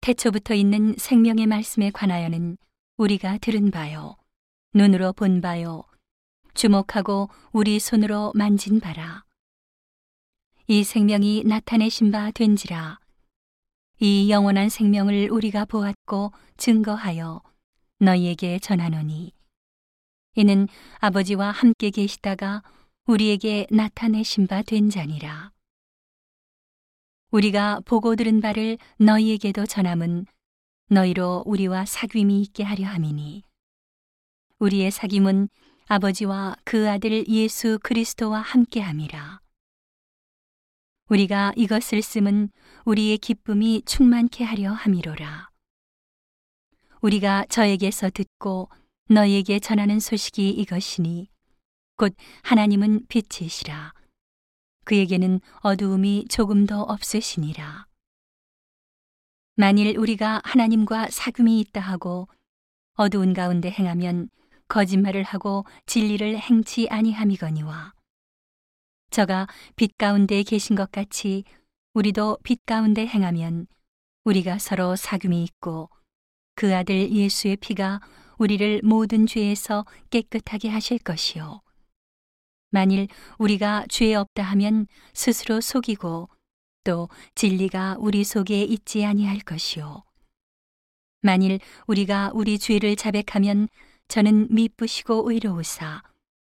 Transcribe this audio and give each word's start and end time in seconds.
태초부터 0.00 0.54
있는 0.54 0.94
생명의 0.96 1.46
말씀에 1.46 1.90
관하여는 1.90 2.56
우리가 2.96 3.38
들은 3.38 3.70
바요, 3.70 4.16
눈으로 4.74 5.12
본 5.12 5.40
바요, 5.40 5.84
주목하고 6.54 7.28
우리 7.52 7.78
손으로 7.78 8.32
만진 8.34 8.80
바라. 8.80 9.24
이 10.66 10.84
생명이 10.84 11.44
나타내신 11.44 12.10
바 12.10 12.30
된지라. 12.30 12.98
이 13.98 14.30
영원한 14.30 14.70
생명을 14.70 15.28
우리가 15.30 15.66
보았고 15.66 16.32
증거하여 16.56 17.42
너희에게 17.98 18.58
전하노니. 18.58 19.32
이는 20.36 20.68
아버지와 20.98 21.50
함께 21.50 21.90
계시다가 21.90 22.62
우리에게 23.06 23.66
나타내신 23.70 24.46
바 24.46 24.62
된 24.62 24.88
자니라. 24.88 25.52
우리가 27.30 27.80
보고 27.84 28.16
들은 28.16 28.40
바를 28.40 28.76
너희에게도 28.98 29.66
전함은 29.66 30.26
너희로 30.88 31.44
우리와 31.46 31.84
사귐이 31.84 32.42
있게 32.42 32.64
하려 32.64 32.88
함이니. 32.88 33.44
우리의 34.58 34.90
사귐은 34.90 35.48
아버지와 35.86 36.56
그 36.64 36.90
아들 36.90 37.26
예수 37.28 37.78
그리스도와 37.84 38.40
함께 38.40 38.80
함이라. 38.80 39.40
우리가 41.08 41.52
이것을 41.54 42.02
쓰면 42.02 42.50
우리의 42.84 43.18
기쁨이 43.18 43.82
충만케 43.86 44.42
하려 44.42 44.72
함이로라. 44.72 45.50
우리가 47.00 47.46
저에게서 47.48 48.10
듣고 48.10 48.68
너희에게 49.08 49.60
전하는 49.60 50.00
소식이 50.00 50.50
이것이니 50.50 51.28
곧 51.96 52.12
하나님은 52.42 53.06
빛이시라 53.08 53.92
그에게는 54.90 55.40
어두움이 55.60 56.26
조금도 56.28 56.80
없으시니라. 56.80 57.86
만일 59.54 59.96
우리가 59.96 60.40
하나님과 60.42 61.06
사귐이 61.06 61.60
있다 61.60 61.80
하고 61.80 62.26
어두운 62.94 63.32
가운데 63.32 63.70
행하면 63.70 64.30
거짓말을 64.66 65.22
하고 65.22 65.64
진리를 65.86 66.36
행치 66.38 66.88
아니함이거니와 66.88 67.94
저가 69.10 69.46
빛 69.76 69.96
가운데 69.96 70.42
계신 70.42 70.74
것 70.74 70.90
같이 70.90 71.44
우리도 71.94 72.38
빛 72.42 72.66
가운데 72.66 73.06
행하면 73.06 73.68
우리가 74.24 74.58
서로 74.58 74.94
사귐이 74.96 75.44
있고 75.44 75.88
그 76.56 76.74
아들 76.74 77.12
예수의 77.12 77.58
피가 77.58 78.00
우리를 78.38 78.80
모든 78.82 79.28
죄에서 79.28 79.86
깨끗하게 80.10 80.68
하실 80.68 80.98
것이요 80.98 81.60
만일 82.70 83.08
우리가 83.38 83.86
죄 83.88 84.14
없다 84.14 84.42
하면 84.42 84.86
스스로 85.12 85.60
속이고 85.60 86.28
또 86.84 87.08
진리가 87.34 87.96
우리 87.98 88.24
속에 88.24 88.62
있지 88.62 89.04
아니할 89.04 89.40
것이요. 89.40 90.02
만일 91.20 91.60
우리가 91.86 92.30
우리 92.32 92.58
죄를 92.58 92.96
자백하면 92.96 93.68
저는 94.08 94.48
미쁘시고 94.50 95.30
의로우사 95.30 96.02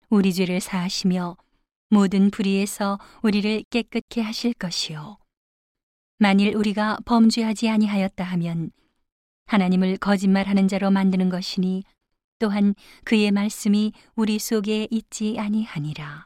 우리 0.08 0.32
죄를 0.32 0.60
사하시며 0.60 1.36
모든 1.90 2.30
불의에서 2.30 2.98
우리를 3.22 3.64
깨끗게 3.70 4.20
하실 4.20 4.52
것이요. 4.54 5.18
만일 6.18 6.56
우리가 6.56 6.98
범죄하지 7.04 7.68
아니하였다 7.68 8.24
하면 8.24 8.70
하나님을 9.46 9.98
거짓말하는 9.98 10.66
자로 10.66 10.90
만드는 10.90 11.28
것이니 11.28 11.84
또한 12.38 12.74
그의 13.04 13.30
말씀이 13.30 13.92
우리 14.14 14.38
속에 14.38 14.88
있지 14.90 15.36
아니하니라. 15.38 16.25